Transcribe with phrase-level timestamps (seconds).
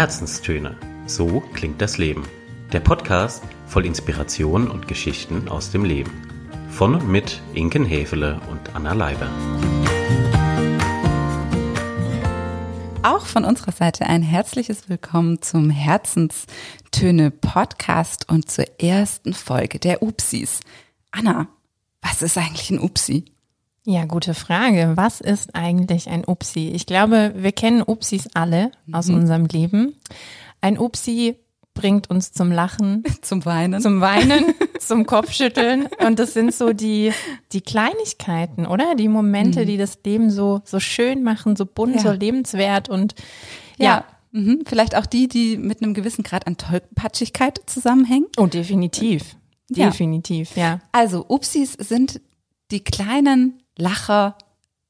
[0.00, 0.78] Herzenstöne.
[1.04, 2.26] So klingt das Leben.
[2.72, 6.10] Der Podcast voll Inspiration und Geschichten aus dem Leben.
[6.70, 9.28] Von und mit Inken Hefele und Anna Leiber.
[13.02, 20.02] Auch von unserer Seite ein herzliches Willkommen zum Herzenstöne Podcast und zur ersten Folge der
[20.02, 20.60] Upsis.
[21.10, 21.46] Anna,
[22.00, 23.26] was ist eigentlich ein Upsi?
[23.90, 24.92] Ja, gute Frage.
[24.94, 26.68] Was ist eigentlich ein Upsi?
[26.68, 29.14] Ich glaube, wir kennen Upsis alle aus Mhm.
[29.16, 29.96] unserem Leben.
[30.60, 31.34] Ein Upsi
[31.74, 33.80] bringt uns zum Lachen, Zum Weinen.
[33.80, 34.44] zum Weinen,
[34.78, 35.88] zum Kopfschütteln.
[36.06, 37.10] Und das sind so die,
[37.50, 38.94] die Kleinigkeiten, oder?
[38.94, 41.96] Die Momente, die das Leben so, so schön machen, so bunt, Mhm.
[41.96, 42.02] Ja.
[42.02, 43.16] so lebenswert und
[43.76, 43.84] ja.
[43.86, 44.04] ja.
[44.30, 44.60] Mhm.
[44.66, 48.26] Vielleicht auch die, die mit einem gewissen Grad an Tollpatschigkeit zusammenhängen.
[48.36, 49.34] Oh, definitiv.
[49.68, 49.86] Ja.
[49.88, 50.78] Definitiv, ja.
[50.92, 52.20] Also Upsis sind
[52.70, 54.36] die kleinen Lacher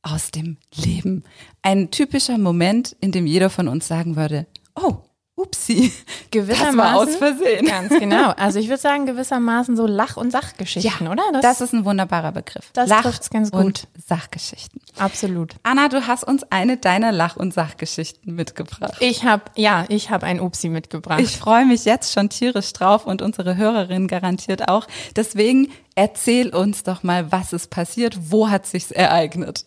[0.02, 1.24] aus dem Leben.
[1.62, 5.02] Ein typischer Moment, in dem jeder von uns sagen würde, oh,
[5.41, 5.92] Upsi,
[6.30, 6.77] Gewissermaßen.
[6.77, 7.66] das war aus Versehen.
[7.66, 8.30] Ganz genau.
[8.36, 11.22] Also ich würde sagen, gewissermaßen so Lach- und Sachgeschichten, oder?
[11.42, 12.70] Das, ist ein wunderbarer Begriff.
[12.72, 13.82] Das Lach- trifft's ganz und gut.
[14.06, 14.80] Sachgeschichten.
[14.98, 15.55] absolut.
[15.62, 18.94] Anna, du hast uns eine deiner Lach- und Sachgeschichten mitgebracht.
[19.00, 21.20] Ich habe, ja, ich habe ein Upsi mitgebracht.
[21.20, 24.86] Ich freue mich jetzt schon tierisch drauf und unsere Hörerinnen garantiert auch.
[25.16, 29.64] Deswegen erzähl uns doch mal, was ist passiert, wo hat sich's ereignet?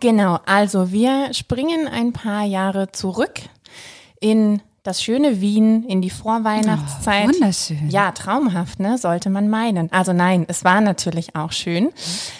[0.00, 3.34] Genau, also wir springen ein paar Jahre zurück
[4.20, 7.28] in das schöne Wien, in die Vorweihnachtszeit.
[7.28, 7.90] Oh, wunderschön.
[7.90, 8.98] Ja, traumhaft, ne?
[8.98, 9.90] Sollte man meinen.
[9.92, 11.90] Also nein, es war natürlich auch schön.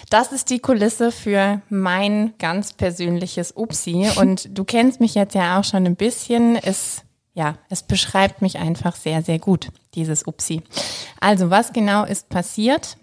[0.09, 4.07] Das ist die Kulisse für mein ganz persönliches Upsi.
[4.17, 6.55] Und du kennst mich jetzt ja auch schon ein bisschen.
[6.55, 7.03] Es,
[7.33, 10.61] ja, es beschreibt mich einfach sehr, sehr gut, dieses Upsi.
[11.19, 12.97] Also, was genau ist passiert?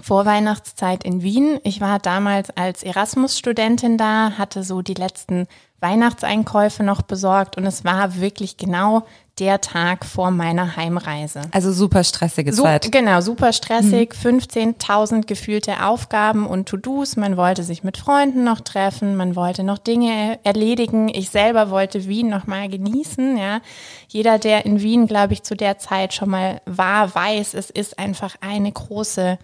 [0.00, 1.58] Vorweihnachtszeit in Wien.
[1.64, 5.46] Ich war damals als Erasmus-Studentin da, hatte so die letzten
[5.80, 9.06] Weihnachtseinkäufe noch besorgt und es war wirklich genau
[9.38, 11.40] der Tag vor meiner Heimreise.
[11.52, 12.92] Also super stressige So, Zeit.
[12.92, 17.16] genau, super stressig, 15.000 gefühlte Aufgaben und To-Dos.
[17.16, 21.08] Man wollte sich mit Freunden noch treffen, man wollte noch Dinge erledigen.
[21.08, 23.38] Ich selber wollte Wien noch mal genießen.
[23.38, 23.60] Ja,
[24.08, 27.98] jeder, der in Wien, glaube ich, zu der Zeit schon mal war, weiß, es ist
[27.98, 29.38] einfach eine große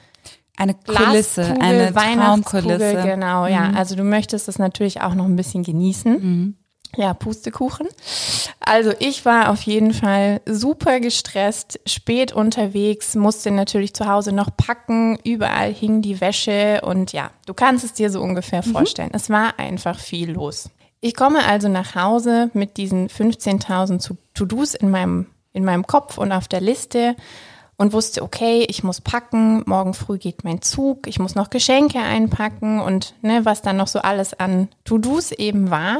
[0.57, 2.99] Eine Kulisse, Glaskugel, eine Weihnachtskugel, Traumkulisse.
[3.01, 3.05] Mhm.
[3.07, 3.71] Genau, ja.
[3.75, 6.57] Also du möchtest es natürlich auch noch ein bisschen genießen.
[6.97, 7.89] Ja, Pustekuchen.
[8.61, 14.49] Also ich war auf jeden Fall super gestresst, spät unterwegs, musste natürlich zu Hause noch
[14.57, 18.73] packen, überall hing die Wäsche und ja, du kannst es dir so ungefähr Mhm.
[18.73, 19.11] vorstellen.
[19.13, 20.71] Es war einfach viel los.
[21.03, 26.17] Ich komme also nach Hause mit diesen 15.000 zu- To-Dos in meinem, in meinem Kopf
[26.17, 27.15] und auf der Liste
[27.77, 31.99] und wusste, okay, ich muss packen, morgen früh geht mein Zug, ich muss noch Geschenke
[32.01, 35.99] einpacken und ne, was dann noch so alles an To-Dos eben war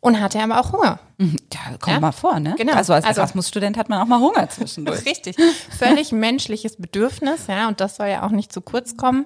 [0.00, 0.98] und hatte aber auch Hunger.
[1.18, 2.00] Ja, kommt Ja?
[2.00, 2.54] mal vor, ne?
[2.58, 2.72] Genau.
[2.74, 5.04] Also als Also- Erasmus-Student hat man auch mal Hunger zwischendurch.
[5.06, 5.36] Richtig.
[5.78, 9.24] Völlig menschliches Bedürfnis, ja, und das soll ja auch nicht zu kurz kommen.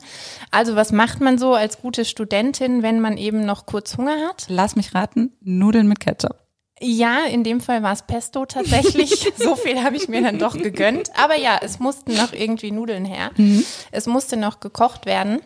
[0.51, 4.47] Also was macht man so als gute Studentin, wenn man eben noch kurz Hunger hat?
[4.49, 6.37] Lass mich raten, Nudeln mit Ketchup.
[6.81, 9.33] Ja, in dem Fall war es Pesto tatsächlich.
[9.37, 11.11] so viel habe ich mir dann doch gegönnt.
[11.17, 13.31] Aber ja, es mussten noch irgendwie Nudeln her.
[13.91, 15.41] Es musste noch gekocht werden.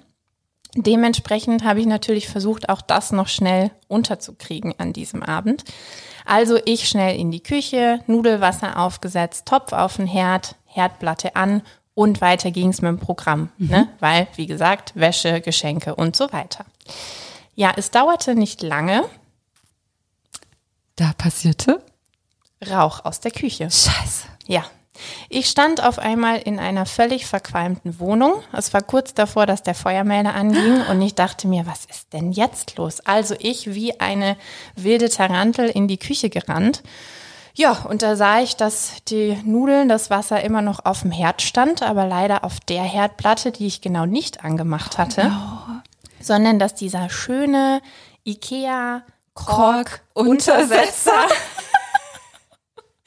[0.74, 5.64] Dementsprechend habe ich natürlich versucht, auch das noch schnell unterzukriegen an diesem Abend.
[6.24, 11.62] Also ich schnell in die Küche, Nudelwasser aufgesetzt, Topf auf den Herd, Herdplatte an
[11.94, 13.50] und weiter ging es mit dem Programm.
[13.58, 13.88] Ne?
[14.00, 16.64] Weil, wie gesagt, Wäsche, Geschenke und so weiter.
[17.54, 19.04] Ja, es dauerte nicht lange.
[20.96, 21.82] Da passierte
[22.70, 23.64] Rauch aus der Küche.
[23.64, 24.26] Scheiße.
[24.46, 24.64] Ja.
[25.28, 28.34] Ich stand auf einmal in einer völlig verqualmten Wohnung.
[28.52, 32.30] Es war kurz davor, dass der Feuermelder anging und ich dachte mir, was ist denn
[32.30, 33.00] jetzt los?
[33.00, 34.36] Also ich wie eine
[34.76, 36.82] wilde Tarantel in die Küche gerannt.
[37.54, 41.42] Ja, und da sah ich, dass die Nudeln, das Wasser immer noch auf dem Herd
[41.42, 45.32] stand, aber leider auf der Herdplatte, die ich genau nicht angemacht hatte,
[46.20, 47.82] sondern dass dieser schöne
[48.24, 49.02] Ikea
[49.34, 51.26] Kork Untersetzer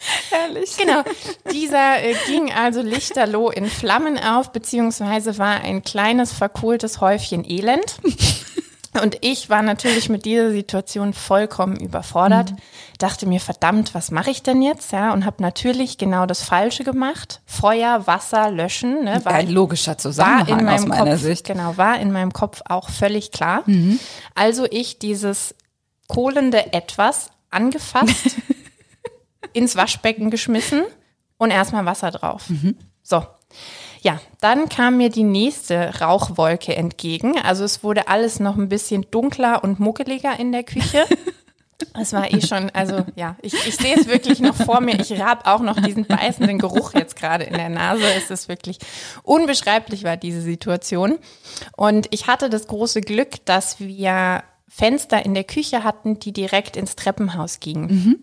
[0.29, 0.77] Herrlich.
[0.77, 1.01] Genau.
[1.51, 7.97] Dieser äh, ging also lichterloh in Flammen auf, beziehungsweise war ein kleines verkohltes Häufchen Elend.
[9.01, 12.53] Und ich war natürlich mit dieser Situation vollkommen überfordert.
[12.97, 14.93] Dachte mir, verdammt, was mache ich denn jetzt?
[14.93, 17.41] Ja, und habe natürlich genau das Falsche gemacht.
[17.45, 19.03] Feuer, Wasser löschen.
[19.03, 21.45] Ne, war, Ein logischer Zusammenhang aus meinem meiner Kopf, Sicht.
[21.45, 23.63] genau, war in meinem Kopf auch völlig klar.
[24.33, 25.55] Also ich dieses
[26.07, 28.37] kohlende Etwas angefasst,
[29.53, 30.83] ins Waschbecken geschmissen
[31.37, 32.49] und erstmal Wasser drauf.
[33.03, 33.23] So.
[34.01, 37.39] Ja, dann kam mir die nächste Rauchwolke entgegen.
[37.41, 41.05] Also es wurde alles noch ein bisschen dunkler und muckeliger in der Küche.
[41.99, 44.99] Es war eh schon, also ja, ich, ich sehe es wirklich noch vor mir.
[44.99, 48.05] Ich habe auch noch diesen beißenden Geruch jetzt gerade in der Nase.
[48.15, 48.79] Es ist wirklich
[49.23, 51.19] unbeschreiblich war diese Situation.
[51.75, 56.75] Und ich hatte das große Glück, dass wir Fenster in der Küche hatten, die direkt
[56.75, 57.87] ins Treppenhaus gingen.
[57.87, 58.19] Mhm.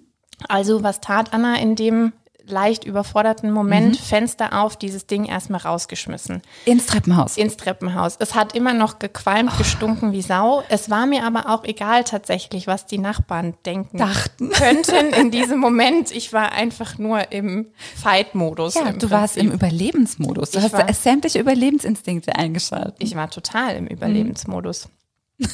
[0.49, 2.13] Also was tat Anna in dem
[2.47, 4.05] leicht überforderten Moment, mhm.
[4.05, 6.43] Fenster auf, dieses Ding erstmal rausgeschmissen.
[6.65, 7.37] Ins Treppenhaus.
[7.37, 8.17] Ins Treppenhaus.
[8.19, 9.59] Es hat immer noch gequalmt, oh.
[9.59, 10.63] gestunken wie Sau.
[10.69, 14.51] Es war mir aber auch egal tatsächlich, was die Nachbarn denken Dachten.
[14.53, 16.11] könnten in diesem Moment.
[16.11, 17.67] Ich war einfach nur im
[17.97, 18.75] Fight-Modus.
[18.75, 19.11] Ja, du Prinzip.
[19.11, 20.51] warst im Überlebensmodus.
[20.51, 22.97] Du ich hast sämtliche Überlebensinstinkte eingeschaltet.
[22.99, 24.87] Ich war total im Überlebensmodus.
[24.87, 25.02] Mhm.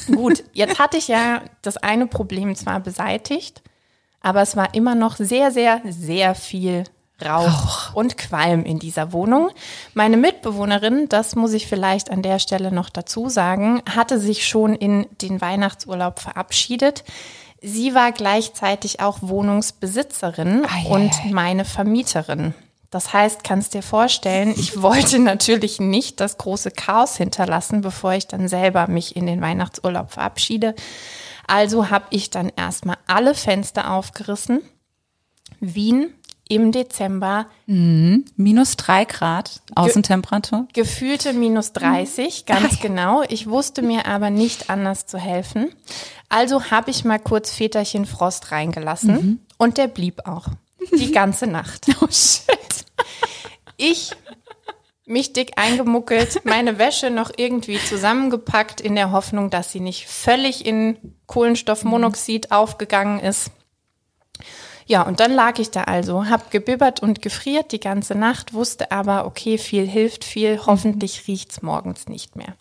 [0.07, 3.61] Gut, jetzt hatte ich ja das eine Problem zwar beseitigt,
[4.21, 6.83] aber es war immer noch sehr, sehr, sehr viel
[7.23, 9.49] Rauch, Rauch, und Qualm in dieser Wohnung.
[9.93, 14.75] Meine Mitbewohnerin, das muss ich vielleicht an der Stelle noch dazu sagen, hatte sich schon
[14.75, 17.03] in den Weihnachtsurlaub verabschiedet.
[17.61, 20.89] Sie war gleichzeitig auch Wohnungsbesitzerin Eieiei.
[20.89, 22.53] und meine Vermieterin.
[22.91, 28.27] Das heißt, kannst dir vorstellen, ich wollte natürlich nicht das große Chaos hinterlassen, bevor ich
[28.27, 30.75] dann selber mich in den Weihnachtsurlaub verabschiede.
[31.47, 34.61] Also habe ich dann erstmal alle Fenster aufgerissen.
[35.59, 36.13] Wien
[36.49, 37.45] im Dezember.
[37.67, 38.25] Mhm.
[38.35, 40.67] Minus drei Grad Außentemperatur.
[40.73, 42.53] Ge gefühlte minus 30, mhm.
[42.53, 43.23] ganz genau.
[43.29, 45.71] Ich wusste mir aber nicht anders zu helfen.
[46.27, 49.39] Also habe ich mal kurz Väterchen Frost reingelassen mhm.
[49.57, 50.47] und der blieb auch.
[50.91, 51.87] Die ganze Nacht.
[52.01, 52.85] Oh shit.
[53.77, 54.11] Ich
[55.09, 60.65] mich dick eingemuckelt, meine Wäsche noch irgendwie zusammengepackt in der Hoffnung, dass sie nicht völlig
[60.65, 63.51] in Kohlenstoffmonoxid aufgegangen ist.
[64.85, 68.91] Ja, und dann lag ich da also, hab gebibbert und gefriert die ganze Nacht, wusste
[68.91, 72.55] aber, okay, viel hilft viel, hoffentlich riecht's morgens nicht mehr.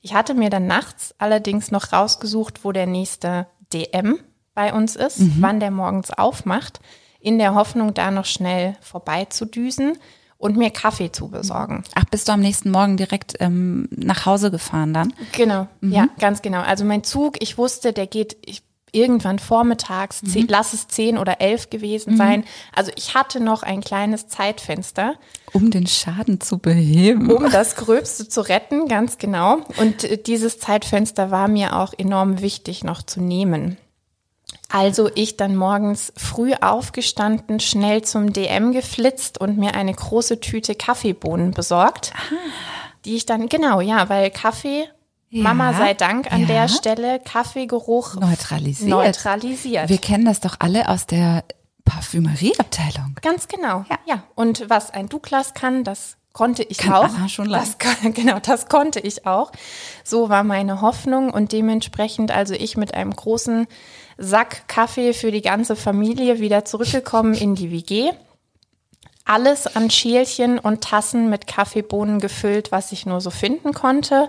[0.00, 4.18] Ich hatte mir dann nachts allerdings noch rausgesucht, wo der nächste DM
[4.54, 5.36] bei uns ist, mhm.
[5.40, 6.80] wann der morgens aufmacht,
[7.20, 9.98] in der Hoffnung, da noch schnell vorbeizudüsen
[10.38, 11.82] und mir Kaffee zu besorgen.
[11.94, 15.12] Ach, bist du am nächsten Morgen direkt ähm, nach Hause gefahren dann?
[15.32, 15.92] Genau, mhm.
[15.92, 16.60] ja, ganz genau.
[16.60, 18.62] Also mein Zug, ich wusste, der geht ich,
[18.92, 20.28] irgendwann vormittags, mhm.
[20.28, 22.16] zehn, lass es zehn oder elf gewesen mhm.
[22.16, 22.44] sein.
[22.74, 25.14] Also ich hatte noch ein kleines Zeitfenster.
[25.52, 27.30] Um den Schaden zu beheben.
[27.30, 29.58] Um das Gröbste zu retten, ganz genau.
[29.78, 33.76] Und äh, dieses Zeitfenster war mir auch enorm wichtig noch zu nehmen.
[34.70, 40.74] Also ich dann morgens früh aufgestanden, schnell zum DM geflitzt und mir eine große Tüte
[40.74, 42.12] Kaffeebohnen besorgt.
[42.14, 42.34] Ah.
[43.04, 44.88] Die ich dann, genau, ja, weil Kaffee,
[45.30, 46.46] ja, Mama sei Dank an ja.
[46.46, 48.90] der Stelle, Kaffeegeruch neutralisiert.
[48.90, 49.88] neutralisiert.
[49.88, 51.44] Wir kennen das doch alle aus der
[51.86, 53.16] Parfümerieabteilung.
[53.22, 53.98] Ganz genau, ja.
[54.04, 54.22] ja.
[54.34, 57.04] Und was ein Douglas kann, das konnte ich kann auch.
[57.04, 57.78] Anna schon das,
[58.14, 59.50] genau, das konnte ich auch.
[60.04, 63.66] So war meine Hoffnung und dementsprechend also ich mit einem großen
[64.18, 68.10] Sack Kaffee für die ganze Familie wieder zurückgekommen in die WG.
[69.24, 74.28] Alles an Schälchen und Tassen mit Kaffeebohnen gefüllt, was ich nur so finden konnte.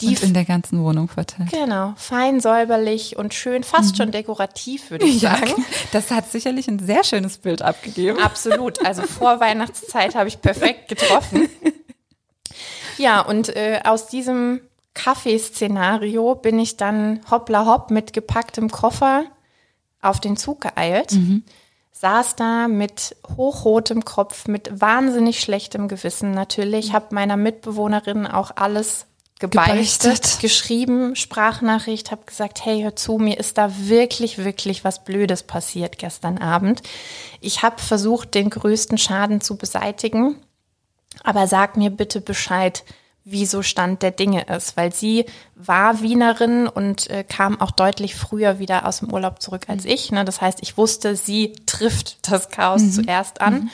[0.00, 1.50] Die und in der ganzen Wohnung verteilt.
[1.50, 3.96] Genau, fein säuberlich und schön, fast mhm.
[3.96, 5.48] schon dekorativ, würde ich sagen.
[5.48, 8.18] Ja, das hat sicherlich ein sehr schönes Bild abgegeben.
[8.20, 8.86] Absolut.
[8.86, 11.48] Also vor Weihnachtszeit habe ich perfekt getroffen.
[12.98, 14.60] Ja, und äh, aus diesem
[14.96, 19.24] Kaffeeszenario bin ich dann hoppla hopp mit gepacktem Koffer
[20.00, 21.12] auf den Zug geeilt.
[21.12, 21.44] Mhm.
[21.92, 29.06] Saß da mit hochrotem Kopf, mit wahnsinnig schlechtem Gewissen natürlich, habe meiner Mitbewohnerin auch alles
[29.38, 30.40] gebeichtet, gebeichtet.
[30.40, 35.98] geschrieben, Sprachnachricht, habe gesagt, hey, hör zu, mir ist da wirklich, wirklich was Blödes passiert
[35.98, 36.82] gestern Abend.
[37.40, 40.36] Ich habe versucht, den größten Schaden zu beseitigen,
[41.22, 42.84] aber sag mir bitte Bescheid,
[43.28, 48.14] wie so Stand der Dinge ist, weil sie war Wienerin und äh, kam auch deutlich
[48.14, 49.90] früher wieder aus dem Urlaub zurück als mhm.
[49.90, 50.12] ich.
[50.12, 50.24] Ne?
[50.24, 52.92] Das heißt, ich wusste, sie trifft das Chaos mhm.
[52.92, 53.54] zuerst an.
[53.54, 53.70] Mhm.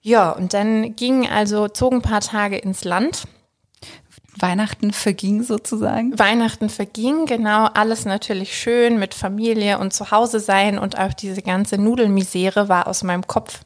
[0.00, 3.24] Ja, und dann ging also, zogen ein paar Tage ins Land.
[4.36, 6.18] Weihnachten verging sozusagen?
[6.18, 7.66] Weihnachten verging, genau.
[7.66, 12.86] Alles natürlich schön mit Familie und zu Hause sein und auch diese ganze Nudelmisere war
[12.86, 13.60] aus meinem Kopf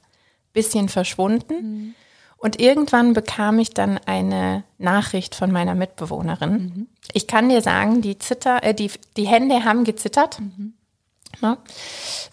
[0.53, 1.95] bisschen verschwunden.
[2.39, 6.53] Und irgendwann bekam ich dann eine Nachricht von meiner Mitbewohnerin.
[6.53, 6.87] Mhm.
[7.13, 10.39] Ich kann dir sagen, die Zitter, äh, die, die Hände haben gezittert.
[10.39, 10.75] Mhm.
[11.41, 11.59] Ne?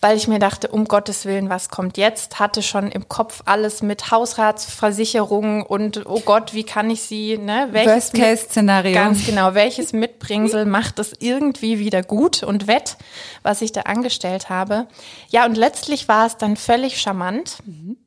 [0.02, 2.40] Weil ich mir dachte, um Gottes Willen, was kommt jetzt?
[2.40, 7.70] Hatte schon im Kopf alles mit Hausratsversicherung und oh Gott, wie kann ich sie, ne?
[7.72, 8.94] Worst-Case-Szenario.
[8.94, 9.54] Ganz genau.
[9.54, 12.98] Welches Mitbringsel macht es irgendwie wieder gut und wett,
[13.44, 14.88] was ich da angestellt habe?
[15.30, 17.58] Ja, und letztlich war es dann völlig charmant.
[17.66, 17.98] Mhm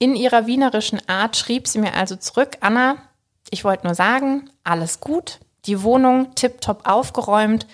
[0.00, 2.96] in ihrer wienerischen Art schrieb sie mir also zurück, Anna,
[3.50, 7.68] ich wollte nur sagen, alles gut, die Wohnung tipptopp aufgeräumt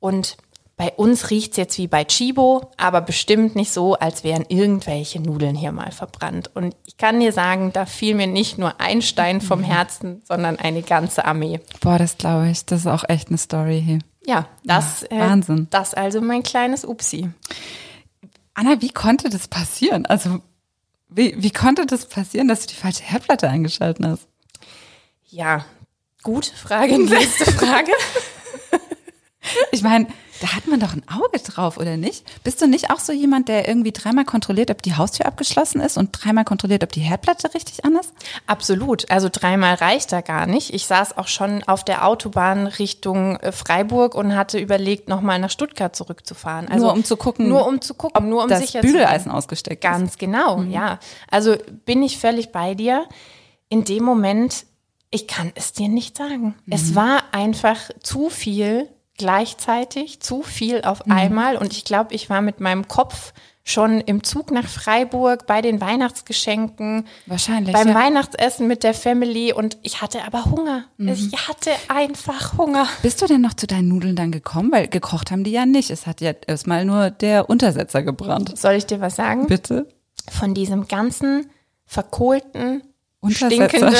[0.00, 0.38] und
[0.78, 5.56] Bei uns riecht's jetzt wie bei Chibo, aber bestimmt nicht so, als wären irgendwelche Nudeln
[5.56, 6.50] hier mal verbrannt.
[6.54, 10.58] Und ich kann dir sagen, da fiel mir nicht nur ein Stein vom Herzen, sondern
[10.58, 11.60] eine ganze Armee.
[11.80, 12.66] Boah, das glaube ich.
[12.66, 14.00] Das ist auch echt eine Story hier.
[14.26, 15.60] Ja, das, Ja, Wahnsinn.
[15.60, 17.30] Äh, das also mein kleines Upsi.
[18.52, 20.04] Anna, wie konnte das passieren?
[20.04, 20.40] Also,
[21.08, 24.26] wie, wie konnte das passieren, dass du die falsche Herdplatte eingeschalten hast?
[25.28, 25.64] Ja,
[26.22, 26.98] gute Frage.
[26.98, 27.92] Nächste Frage.
[29.70, 30.08] Ich meine,
[30.40, 32.24] da hat man doch ein Auge drauf, oder nicht?
[32.42, 35.96] Bist du nicht auch so jemand, der irgendwie dreimal kontrolliert, ob die Haustür abgeschlossen ist
[35.96, 38.12] und dreimal kontrolliert, ob die Herdplatte richtig an ist?
[38.46, 39.10] Absolut.
[39.10, 40.74] Also dreimal reicht da gar nicht.
[40.74, 45.50] Ich saß auch schon auf der Autobahn Richtung äh, Freiburg und hatte überlegt, nochmal nach
[45.50, 46.68] Stuttgart zurückzufahren.
[46.68, 49.84] Also Nur um zu gucken, Nur um zu gucken, nur um das sicher Bügeleisen ausgesteckt
[49.84, 49.90] ist.
[49.90, 50.98] Ganz genau, ja.
[51.30, 53.06] Also bin ich völlig bei dir.
[53.68, 54.66] In dem Moment,
[55.10, 56.54] ich kann es dir nicht sagen.
[56.68, 61.56] Es war einfach zu viel gleichzeitig, zu viel auf einmal.
[61.56, 63.32] Und ich glaube, ich war mit meinem Kopf
[63.66, 67.94] schon im Zug nach Freiburg bei den Weihnachtsgeschenken, Wahrscheinlich, beim ja.
[67.94, 70.84] Weihnachtsessen mit der Family und ich hatte aber Hunger.
[70.98, 72.86] Ich hatte einfach Hunger.
[73.02, 74.70] Bist du denn noch zu deinen Nudeln dann gekommen?
[74.70, 75.90] Weil gekocht haben die ja nicht.
[75.90, 78.56] Es hat ja erstmal nur der Untersetzer gebrannt.
[78.56, 79.48] Soll ich dir was sagen?
[79.48, 79.88] Bitte?
[80.30, 81.50] Von diesem ganzen
[81.86, 82.82] verkohlten,
[83.30, 83.94] stinkenden,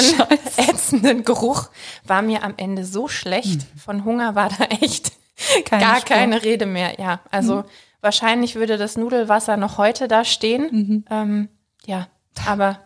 [0.57, 1.69] ätzenden Geruch
[2.05, 3.63] war mir am Ende so schlecht.
[3.77, 5.13] Von Hunger war da echt
[5.65, 6.17] Keine gar Spur.
[6.17, 6.99] keine Rede mehr.
[6.99, 7.65] Ja, also
[8.01, 11.05] wahrscheinlich würde das Nudelwasser noch heute da stehen.
[11.11, 11.49] Ähm,
[11.87, 12.09] ja,
[12.47, 12.81] aber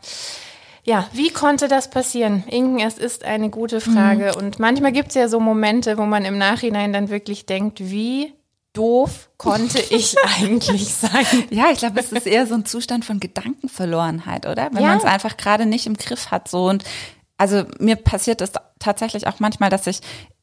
[0.82, 2.44] ja, wie konnte das passieren?
[2.48, 4.34] Inken, es ist eine gute Frage.
[4.34, 8.32] Und manchmal gibt es ja so Momente, wo man im Nachhinein dann wirklich denkt, wie
[8.72, 11.26] doof konnte ich eigentlich sein?
[11.50, 14.70] Ja, ich glaube, es ist eher so ein Zustand von Gedankenverlorenheit, oder?
[14.72, 14.88] Wenn Ja.
[14.90, 16.48] man es einfach gerade nicht im Griff hat.
[16.48, 16.84] So und
[17.36, 20.00] also mir passiert es tatsächlich auch manchmal, dass ich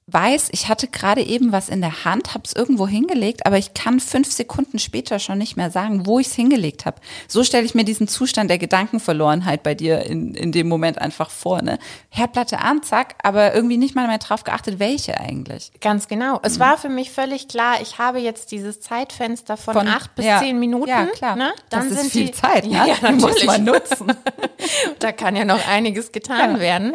[0.10, 3.74] weiß, ich hatte gerade eben was in der Hand, habe es irgendwo hingelegt, aber ich
[3.74, 7.02] kann fünf Sekunden später schon nicht mehr sagen, wo ich es hingelegt habe.
[7.28, 11.30] So stelle ich mir diesen Zustand der Gedankenverlorenheit bei dir in, in dem Moment einfach
[11.30, 11.62] vor.
[11.62, 11.78] Ne?
[12.10, 15.72] Herdplatte an, zack, aber irgendwie nicht mal mehr drauf geachtet, welche eigentlich.
[15.82, 16.40] Ganz genau.
[16.42, 20.26] Es war für mich völlig klar, ich habe jetzt dieses Zeitfenster von, Von- acht bis
[20.26, 20.40] ja.
[20.40, 20.88] zehn Minuten.
[20.88, 21.36] Ja, klar.
[21.36, 21.52] Ne?
[21.70, 22.72] Das Dann ist sind viel die, Zeit, ne?
[22.72, 24.14] Ja, ja, Die muss man nutzen.
[25.00, 26.94] da kann ja noch einiges getan Ja, werden.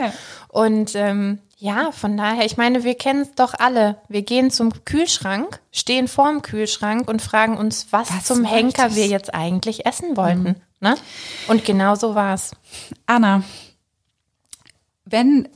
[0.48, 3.96] Und ähm, ja, von daher, ich meine, wir kennen es doch alle.
[4.08, 8.96] Wir gehen zum Kühlschrank, stehen vorm Kühlschrank und fragen uns, was, Was zum Henker ich?
[8.96, 10.56] wir jetzt eigentlich essen wollten.
[10.80, 10.96] Ne?
[11.46, 12.50] Und genau so war es.
[13.06, 13.44] Anna,
[15.04, 15.48] wenn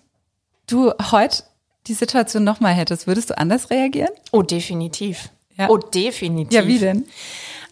[0.68, 1.42] du heute
[1.88, 4.10] die Situation nochmal hättest, würdest du anders reagieren?
[4.30, 5.30] Oh, definitiv.
[5.56, 5.68] Ja.
[5.70, 6.52] Oh, definitiv.
[6.52, 7.06] Ja, wie denn?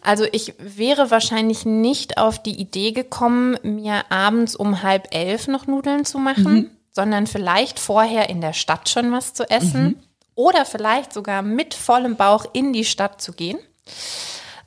[0.01, 5.67] Also ich wäre wahrscheinlich nicht auf die Idee gekommen, mir abends um halb elf noch
[5.67, 6.69] Nudeln zu machen, Mhm.
[6.95, 10.01] Sondern vielleicht vorher in der Stadt schon was zu essen
[10.33, 13.57] oder vielleicht sogar mit vollem Bauch in die Stadt zu gehen.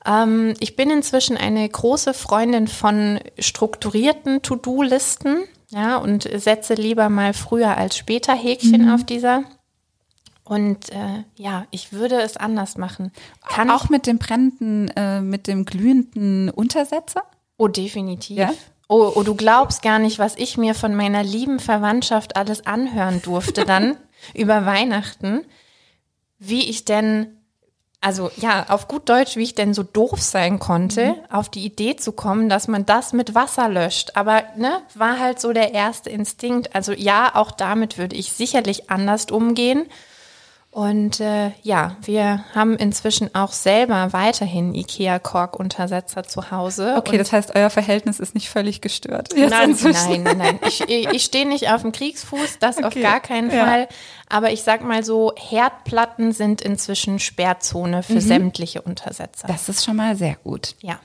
[0.07, 7.35] Ähm, ich bin inzwischen eine große Freundin von strukturierten To-Do-Listen, ja, und setze lieber mal
[7.35, 8.95] früher als später Häkchen Mhm.
[8.95, 9.45] auf dieser.
[10.45, 13.13] Und äh, ja, ich würde es anders machen.
[13.47, 17.23] Kann Auch mit dem brennenden, äh, mit dem glühenden Untersetzer?
[17.59, 18.39] Oh, definitiv.
[18.39, 18.55] Ja?
[18.89, 23.21] Oh, oh, du glaubst gar nicht, was ich mir von meiner lieben Verwandtschaft alles anhören
[23.21, 23.99] durfte dann
[24.35, 25.45] über Weihnachten.
[26.39, 27.37] Wie ich denn,
[28.01, 31.97] also ja, auf gut Deutsch, wie ich denn so doof sein konnte, auf die Idee
[31.97, 34.13] zu kommen, dass man das mit Wasser löscht.
[34.15, 36.75] Aber ne, war halt so der erste Instinkt.
[36.75, 39.87] Also ja, auch damit würde ich sicherlich anders umgehen.
[40.71, 46.95] Und äh, ja, wir haben inzwischen auch selber weiterhin IKEA-Kork-Untersetzer zu Hause.
[46.99, 49.31] Okay, Und das heißt, euer Verhältnis ist nicht völlig gestört.
[49.35, 50.61] Nein, nein, nein, nein.
[50.67, 53.65] Ich, ich stehe nicht auf dem Kriegsfuß, das auf Okay, gar keinen ja.
[53.65, 53.89] Fall.
[54.29, 59.49] Aber ich sag mal so, Herdplatten sind inzwischen Sperrzone für sämtliche Untersetzer.
[59.49, 60.77] Das ist schon mal sehr gut.
[60.81, 61.01] ja.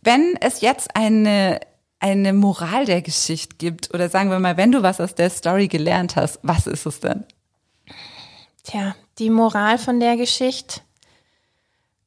[0.00, 1.60] Wenn es jetzt eine,
[2.00, 5.68] eine Moral der Geschichte gibt, oder sagen wir mal, wenn du was aus der Story
[5.68, 7.24] gelernt hast, was ist es denn?
[8.64, 10.80] Tja, die Moral von der Geschichte.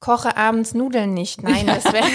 [0.01, 1.41] Koche abends Nudeln nicht.
[1.41, 2.05] Nein, das wäre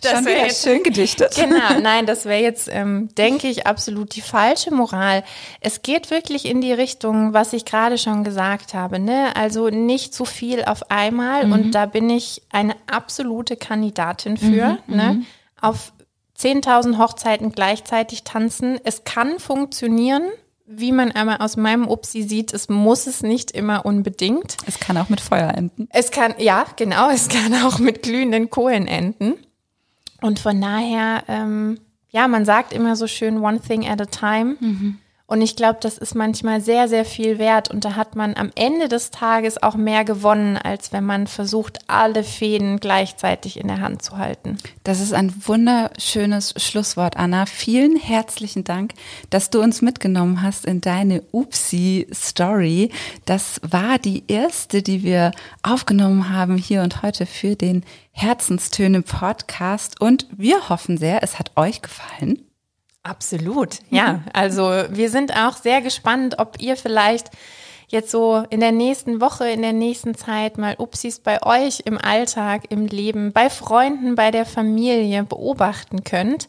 [0.00, 1.34] Das wär jetzt- schön gedichtet.
[1.34, 5.24] Genau, nein, das wäre jetzt, ähm, denke ich, absolut die falsche Moral.
[5.60, 9.36] Es geht wirklich in die Richtung, was ich gerade schon gesagt habe, ne?
[9.36, 15.22] Also nicht zu viel auf einmal und da bin ich eine absolute Kandidatin für, ne?
[15.60, 15.92] Auf
[16.38, 18.80] 10.000 Hochzeiten gleichzeitig tanzen.
[18.84, 20.22] Es kann funktionieren,
[20.72, 24.56] wie man aber aus meinem Upsi sieht, es muss es nicht immer unbedingt.
[24.66, 25.88] Es kann auch mit Feuer enden.
[25.90, 29.34] Es kann, ja, genau, es kann auch mit glühenden Kohlen enden.
[30.20, 34.56] Und von daher, ähm, ja, man sagt immer so schön one thing at a time.
[35.30, 37.70] Und ich glaube, das ist manchmal sehr, sehr viel wert.
[37.70, 41.78] Und da hat man am Ende des Tages auch mehr gewonnen, als wenn man versucht,
[41.86, 44.58] alle Fäden gleichzeitig in der Hand zu halten.
[44.82, 47.46] Das ist ein wunderschönes Schlusswort, Anna.
[47.46, 48.94] Vielen herzlichen Dank,
[49.30, 52.90] dass du uns mitgenommen hast in deine Upsi-Story.
[53.24, 55.30] Das war die erste, die wir
[55.62, 60.00] aufgenommen haben hier und heute für den Herzenstöne Podcast.
[60.00, 62.49] Und wir hoffen sehr, es hat euch gefallen.
[63.02, 64.22] Absolut, ja.
[64.34, 67.30] Also wir sind auch sehr gespannt, ob ihr vielleicht
[67.88, 71.98] jetzt so in der nächsten Woche, in der nächsten Zeit mal Upsis bei euch im
[71.98, 76.48] Alltag, im Leben, bei Freunden, bei der Familie beobachten könnt.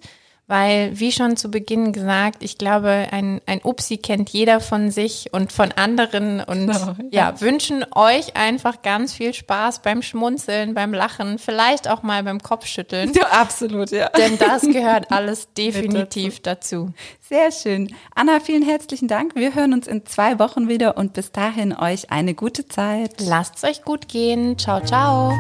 [0.52, 5.30] Weil, wie schon zu Beginn gesagt, ich glaube, ein, ein Upsi kennt jeder von sich
[5.32, 7.30] und von anderen und genau, ja.
[7.30, 12.44] ja, wünschen euch einfach ganz viel Spaß beim Schmunzeln, beim Lachen, vielleicht auch mal beim
[12.44, 13.14] Kopfschütteln.
[13.22, 14.10] Ja, absolut, ja.
[14.10, 16.92] Denn das gehört alles definitiv dazu.
[17.22, 17.96] Sehr schön.
[18.14, 19.36] Anna, vielen herzlichen Dank.
[19.36, 23.22] Wir hören uns in zwei Wochen wieder und bis dahin euch eine gute Zeit.
[23.22, 24.58] Lasst's euch gut gehen.
[24.58, 25.32] Ciao, ciao.